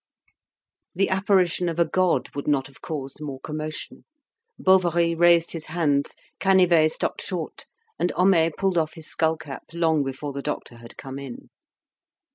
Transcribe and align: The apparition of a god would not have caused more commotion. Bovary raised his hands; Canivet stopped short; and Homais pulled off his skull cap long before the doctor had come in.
The 0.95 1.09
apparition 1.09 1.69
of 1.69 1.77
a 1.77 1.85
god 1.85 2.33
would 2.33 2.47
not 2.47 2.65
have 2.65 2.81
caused 2.81 3.21
more 3.21 3.39
commotion. 3.41 4.03
Bovary 4.57 5.13
raised 5.13 5.51
his 5.51 5.65
hands; 5.65 6.15
Canivet 6.39 6.91
stopped 6.91 7.21
short; 7.21 7.67
and 7.99 8.09
Homais 8.15 8.49
pulled 8.57 8.79
off 8.79 8.95
his 8.95 9.05
skull 9.05 9.37
cap 9.37 9.65
long 9.73 10.03
before 10.03 10.33
the 10.33 10.41
doctor 10.41 10.77
had 10.77 10.97
come 10.97 11.19
in. 11.19 11.51